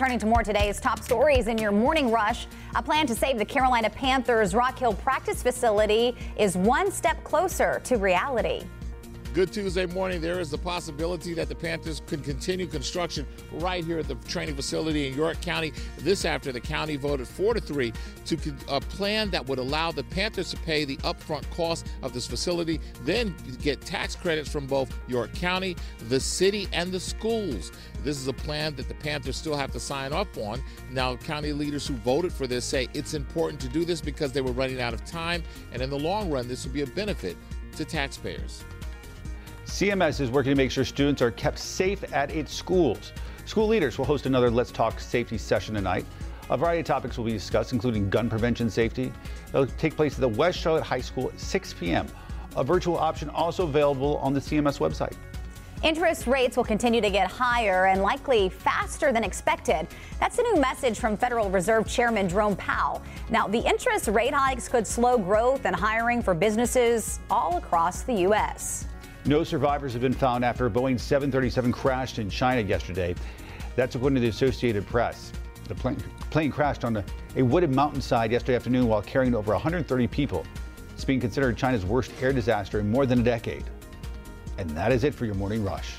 [0.00, 2.46] turning to more today's top stories in your morning rush.
[2.74, 7.82] A plan to save the Carolina Panthers Rock Hill practice facility is one step closer
[7.84, 8.62] to reality.
[9.32, 10.20] Good Tuesday morning.
[10.20, 14.56] There is the possibility that the Panthers could continue construction right here at the training
[14.56, 15.72] facility in York County.
[15.98, 17.92] This after the county voted four to three
[18.26, 18.36] to
[18.68, 22.80] a plan that would allow the Panthers to pay the upfront cost of this facility,
[23.02, 23.32] then
[23.62, 25.76] get tax credits from both York County,
[26.08, 27.70] the city, and the schools.
[28.02, 30.60] This is a plan that the Panthers still have to sign off on.
[30.90, 34.40] Now, county leaders who voted for this say it's important to do this because they
[34.40, 37.36] were running out of time, and in the long run, this will be a benefit
[37.76, 38.64] to taxpayers.
[39.70, 43.12] CMS is working to make sure students are kept safe at its schools.
[43.46, 46.04] School leaders will host another Let's Talk Safety session tonight.
[46.50, 49.12] A variety of topics will be discussed, including gun prevention safety.
[49.50, 52.08] It'll take place at the West Charlotte High School at 6 p.m.
[52.56, 55.14] A virtual option also available on the CMS website.
[55.84, 59.86] Interest rates will continue to get higher and likely faster than expected.
[60.18, 63.02] That's a new message from Federal Reserve Chairman Jerome Powell.
[63.30, 68.14] Now, the interest rate hikes could slow growth and hiring for businesses all across the
[68.22, 68.88] U.S.
[69.26, 73.14] No survivors have been found after a Boeing 737 crashed in China yesterday.
[73.76, 75.30] That's according to the Associated Press.
[75.68, 75.98] The plane,
[76.30, 77.04] plane crashed on a,
[77.36, 80.46] a wooded mountainside yesterday afternoon while carrying over 130 people.
[80.94, 83.64] It's being considered China's worst air disaster in more than a decade.
[84.56, 85.96] And that is it for your morning rush.